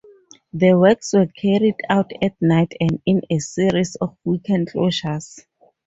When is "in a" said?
3.05-3.37